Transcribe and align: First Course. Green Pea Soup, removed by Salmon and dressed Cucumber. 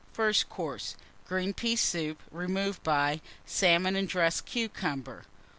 First 0.13 0.49
Course. 0.49 0.95
Green 1.27 1.53
Pea 1.53 1.75
Soup, 1.75 2.19
removed 2.31 2.81
by 2.81 3.21
Salmon 3.45 3.95
and 3.95 4.09
dressed 4.09 4.47
Cucumber. 4.47 5.25